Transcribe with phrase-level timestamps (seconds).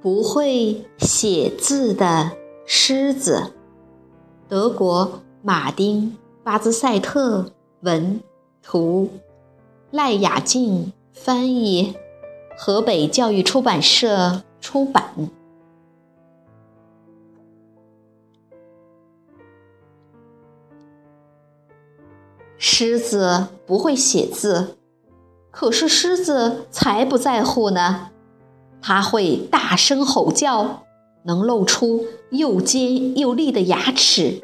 [0.00, 2.30] 不会写字的
[2.64, 3.52] 狮子，
[4.48, 6.02] 德国马丁·
[6.44, 8.20] 巴兹赛特文
[8.62, 9.10] 图，
[9.90, 11.96] 赖雅静翻译，
[12.56, 15.30] 河北教育出版社出版。
[22.56, 24.76] 狮子不会写字，
[25.50, 28.10] 可是狮子才不在乎呢。
[28.80, 30.84] 它会大声吼叫，
[31.24, 34.42] 能露出又尖又利的牙齿，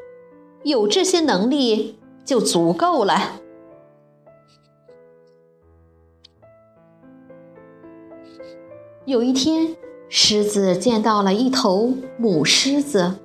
[0.64, 3.41] 有这些能力就足够了。
[9.06, 9.76] 有一天，
[10.08, 13.16] 狮子见到了一头母狮子，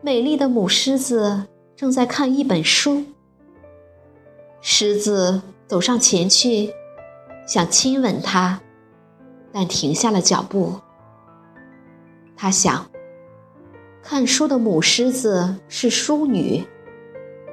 [0.00, 1.46] 美丽的母狮子
[1.76, 3.04] 正在看一本书。
[4.60, 6.72] 狮子走上前去，
[7.46, 8.60] 想亲吻它。
[9.52, 10.74] 但停下了脚步。
[12.36, 12.86] 他想，
[14.02, 16.66] 看书的母狮子是淑女，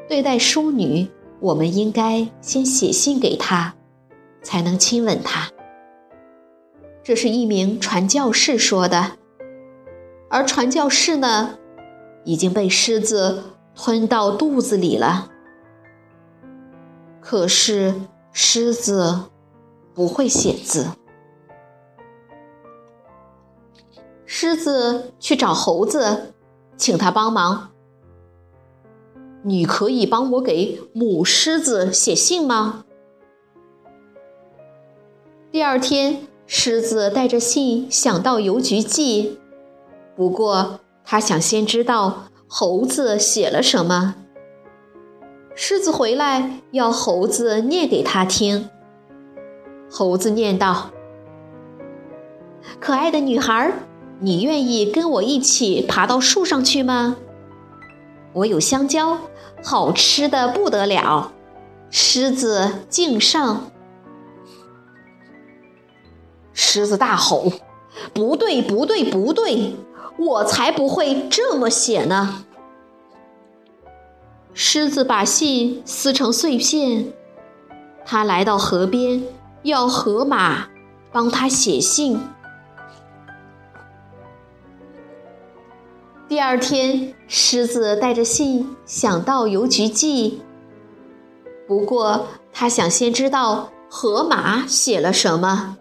[0.08, 1.10] 对待淑女，
[1.40, 3.76] 我们应该先写信给她，
[4.42, 5.50] 才能亲吻她。
[7.04, 9.18] 这是一名传教士说的，
[10.30, 11.58] 而传教士呢，
[12.24, 13.44] 已经被狮子
[13.76, 15.32] 吞到肚子里了。
[17.22, 17.94] 可是
[18.32, 19.26] 狮子
[19.94, 20.88] 不会写字。
[24.26, 26.34] 狮子去找猴子，
[26.76, 27.70] 请他帮忙。
[29.44, 32.84] 你可以帮我给母狮子写信吗？
[35.52, 39.40] 第二天，狮子带着信想到邮局寄，
[40.16, 44.16] 不过他想先知道猴子写了什么。
[45.56, 48.70] 狮子回来要猴子念给他听。
[49.90, 50.92] 猴子念道
[52.80, 53.74] ：“可爱的女孩。”
[54.20, 57.18] 你愿意跟我一起爬到树上去吗？
[58.34, 59.20] 我有香蕉，
[59.64, 61.34] 好吃的不得了。
[61.92, 63.70] 狮子敬上。
[66.52, 67.52] 狮子大吼
[68.12, 69.76] ：“不对，不对，不对！
[70.18, 72.44] 我才不会这么写呢！”
[74.56, 77.14] 狮子把信撕成碎片，
[78.04, 79.24] 他来到河边，
[79.62, 80.70] 要河马
[81.12, 82.20] 帮他写信。
[86.30, 90.42] 第二天，狮子带着信想到邮局寄。
[91.66, 95.78] 不过，他想先知道河马写了什么。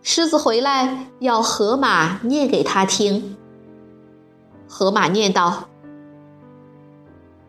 [0.00, 3.36] 狮子回来要河马念给他听。
[4.68, 5.68] 河马念道：“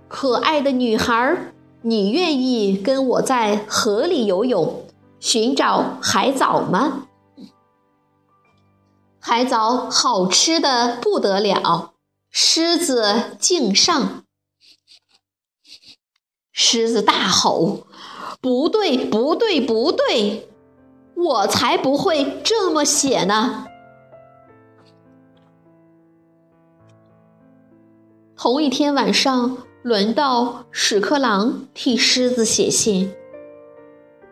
[0.10, 1.54] 可爱的女孩，
[1.84, 4.84] 你愿意跟我在河里游泳，
[5.20, 7.04] 寻找海藻吗？”
[9.28, 11.92] 海藻好吃的不得了，
[12.30, 14.24] 狮子敬上。
[16.54, 17.86] 狮子大吼
[18.40, 20.48] ：“不对，不对，不对！
[21.14, 23.66] 我才不会这么写呢！”
[28.38, 33.14] 同一天晚上，轮到屎壳郎替狮子写信。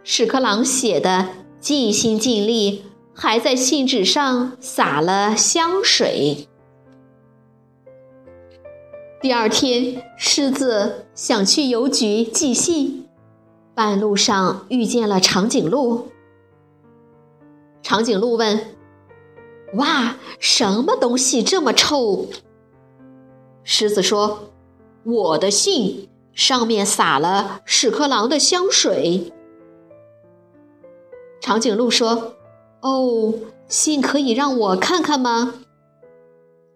[0.05, 2.85] 屎壳郎写的尽心尽力。
[3.15, 6.47] 还在信纸上撒了香水。
[9.21, 13.07] 第二天，狮子想去邮局寄信，
[13.73, 16.09] 半路上遇见了长颈鹿。
[17.81, 18.75] 长颈鹿问
[19.75, 22.27] ：“哇，什么东西这么臭？”
[23.63, 24.51] 狮子说
[25.03, 29.31] ：“我的信上面撒了屎壳郎的香水。
[31.41, 32.34] 长颈鹿说
[32.85, 33.33] ：“哦，
[33.67, 35.55] 信可以让我看看吗？”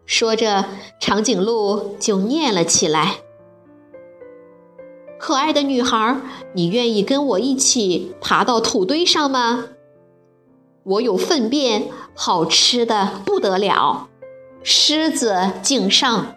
[0.08, 0.66] 说着，
[1.00, 3.18] 长颈鹿就念了起来
[5.20, 6.20] ：“可爱的女孩，
[6.54, 9.66] 你愿意跟我一起爬到土堆上吗？
[10.82, 14.10] 我有粪便，好吃的不得了。
[14.64, 16.34] 狮子敬上。”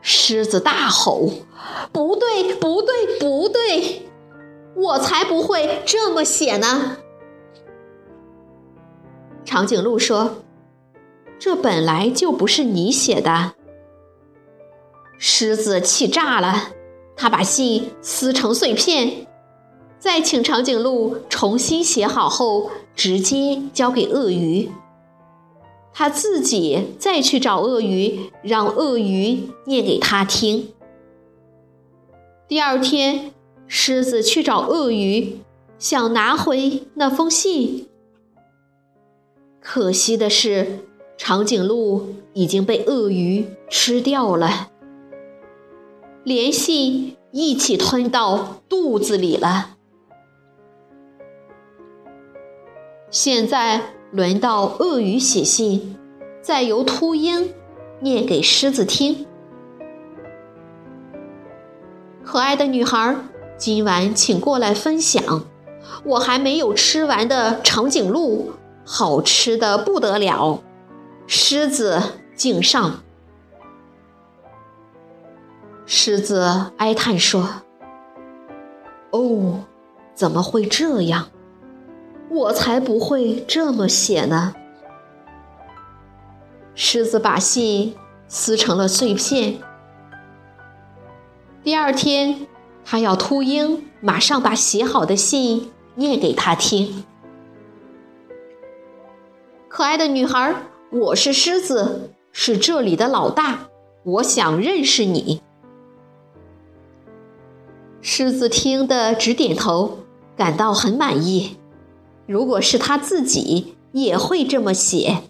[0.00, 1.28] 狮子大吼
[1.92, 4.08] ：“不对，不对，不对！
[4.78, 6.98] 我才不会这么写呢！”
[9.44, 10.42] 长颈鹿说。
[11.40, 13.54] 这本来就不是你写的。
[15.18, 16.72] 狮子气炸了，
[17.14, 19.28] 他把信撕成碎片，
[20.00, 24.68] 再请长颈鹿重新写好后，直接交给鳄鱼。
[25.92, 30.72] 他自己再去找鳄鱼，让鳄鱼念给他听。
[32.48, 33.32] 第二天，
[33.68, 35.38] 狮子去找鳄鱼，
[35.78, 37.86] 想拿回那封信。
[39.60, 40.80] 可惜的是。
[41.20, 44.70] 长颈鹿已经被鳄鱼吃掉了，
[46.22, 49.76] 连信一起吞到肚子里了。
[53.10, 55.98] 现在轮到鳄鱼写信，
[56.40, 57.52] 再由秃鹰
[57.98, 59.26] 念给狮子听。
[62.22, 63.16] 可爱的女孩，
[63.58, 65.44] 今晚请过来分享
[66.04, 68.52] 我还没有吃完的长颈鹿，
[68.84, 70.62] 好吃的不得了。
[71.26, 72.00] 狮子
[72.36, 73.02] 敬上。
[75.86, 77.62] 狮子哀叹说
[79.10, 79.64] ：“哦，
[80.14, 81.26] 怎么会这样？
[82.30, 84.54] 我才不会这么写呢。”
[86.76, 87.96] 狮子把信
[88.28, 89.58] 撕成了碎片。
[91.64, 92.46] 第二天，
[92.90, 97.04] 他要秃鹰马上把写好的信念给他听。
[99.68, 100.62] 可爱的女孩。
[100.90, 103.68] 我是狮子，是这里的老大。
[104.04, 105.42] 我想认识你。
[108.00, 109.98] 狮子听得直点头，
[110.34, 111.58] 感到很满意。
[112.24, 115.24] 如果是他自己，也会这么写。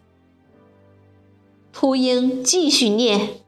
[1.72, 3.40] 秃鹰继续念：“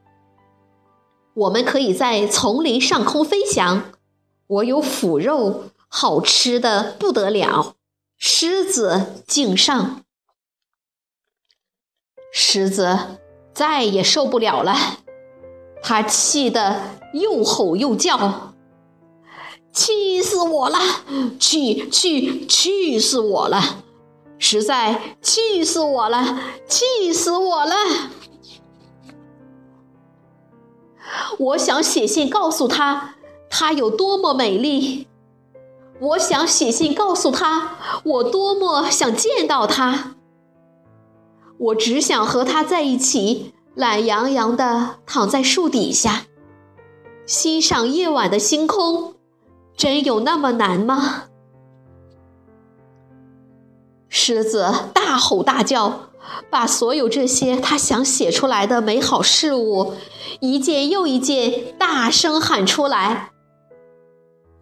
[1.35, 3.85] 我们可以在丛林上空飞翔。
[4.51, 7.77] 我有腐肉，好吃的不得了。
[8.19, 10.03] 狮子敬上。”
[12.35, 13.21] 狮子
[13.55, 14.75] 再也受不了了，
[15.83, 18.55] 他气得又吼又叫
[19.73, 20.79] ：“气死我了！
[21.39, 23.85] 气气气死我了！
[24.39, 26.41] 实在气死我了！
[26.67, 27.75] 气死我了！
[31.39, 33.17] 我想写信告诉他，
[33.51, 35.07] 她有多么美丽。
[36.01, 40.15] 我想写信告诉他，我多么想见到她。”
[41.61, 46.23] 我只想和他在一起，懒洋洋地躺在树底下，
[47.27, 49.13] 欣赏夜晚的星空。
[49.77, 51.25] 真有那么难吗？
[54.09, 56.09] 狮子大吼大叫，
[56.49, 59.93] 把所有这些他想写出来的美好事物，
[60.41, 63.33] 一件又一件大声喊出来。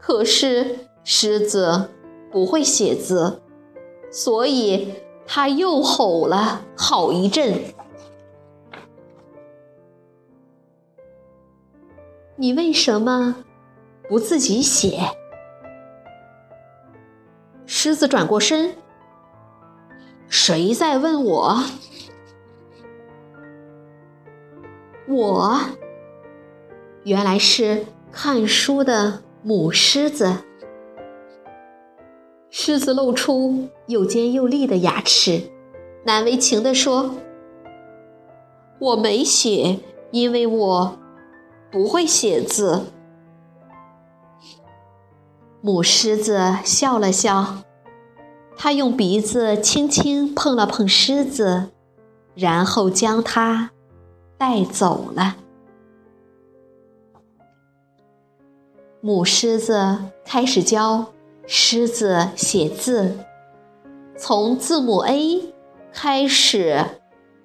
[0.08, 1.90] 可是狮子
[2.32, 3.42] 不会写字，
[4.10, 4.94] 所以。
[5.30, 7.62] 他又吼了好一阵。
[12.34, 13.44] 你为什么
[14.08, 14.98] 不自己写？
[17.66, 18.74] 狮子转过身。
[20.30, 21.62] 谁在问我？
[25.08, 25.60] 我
[27.04, 30.44] 原来是看书的母狮子。
[32.50, 35.50] 狮子露出又尖又利的牙齿，
[36.04, 37.14] 难为情地说
[38.78, 39.78] ：“我没写，
[40.10, 40.98] 因为我
[41.72, 42.88] 不会写字。”
[45.62, 47.62] 母狮子笑了笑，
[48.54, 51.70] 它用鼻子轻轻碰了碰狮子，
[52.34, 53.70] 然后将它
[54.36, 55.36] 带走了。
[59.00, 61.06] 母狮子开始教。
[61.50, 63.20] 狮子写字，
[64.18, 65.54] 从字母 A
[65.94, 66.84] 开始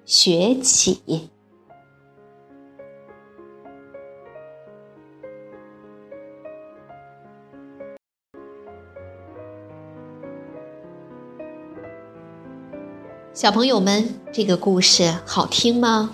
[0.04, 1.30] 学起。
[13.32, 16.10] 小朋友们，这个故事好听吗？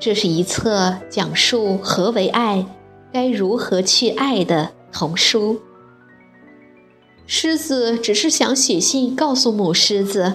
[0.00, 2.66] 这是一册讲述何为爱、
[3.14, 5.60] 该如何去爱的童书。
[7.28, 10.34] 狮子只是想写信告诉母狮子，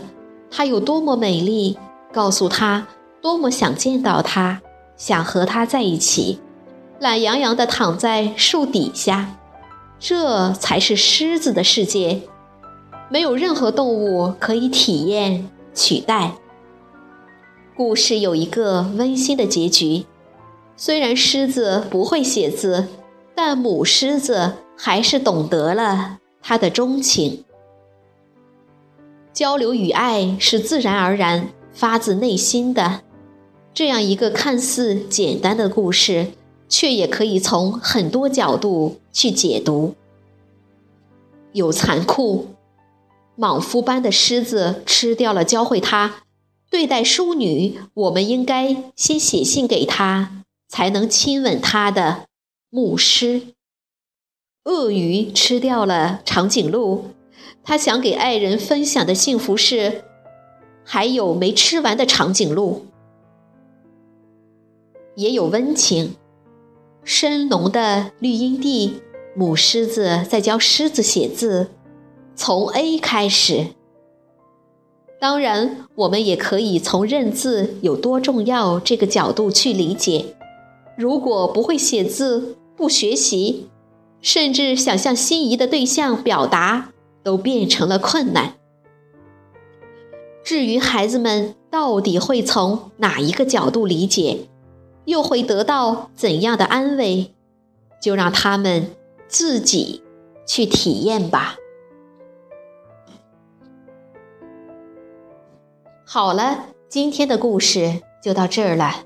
[0.49, 1.77] 它有多么美丽，
[2.13, 2.87] 告诉它
[3.21, 4.61] 多么想见到它，
[4.95, 6.39] 想和它在一起，
[7.01, 9.35] 懒洋洋地躺在树底下。
[9.99, 12.21] 这才是狮子的世界，
[13.09, 16.31] 没有任何动物可以体验取代。
[17.75, 20.05] 故事有一个温馨的结局，
[20.81, 22.87] 虽然狮子不会写字，
[23.35, 27.43] 但母狮子还是懂得了他的钟情。
[29.33, 33.01] 交流与爱是自然而然、发自内心的。
[33.73, 36.27] 这样一个看似简单的故事。
[36.71, 39.95] 却也可以从很多角度去解读。
[41.51, 42.49] 有残酷，
[43.35, 46.21] 莽夫般的狮子吃掉了教会他
[46.69, 50.38] 对待淑女，我们应该先写信给他，
[50.69, 52.27] 才能亲吻他的
[52.69, 53.41] 牧师。
[54.63, 57.07] 鳄鱼吃掉了长颈鹿，
[57.63, 60.03] 他想给爱人分享的幸福是，
[60.85, 62.85] 还有没吃完的长颈鹿。
[65.15, 66.15] 也有温情。
[67.03, 69.01] 深浓的绿荫地，
[69.35, 71.71] 母狮子在教狮子写字，
[72.35, 73.67] 从 A 开始。
[75.19, 80.35] 当然，我们也可以从认字有多重要这个角度去理解。
[80.99, 83.69] 如果不会写字，不学习，
[84.19, 86.91] 甚至想向心仪的对象表达，
[87.23, 88.55] 都变成了困难。
[90.43, 94.49] 至于孩子们到底会从哪一个角度理解？
[95.05, 97.33] 又会得到怎样的安慰？
[98.01, 98.93] 就让他们
[99.29, 100.03] 自己
[100.45, 101.55] 去体验吧。
[106.05, 109.05] 好了，今天的故事就到这儿了，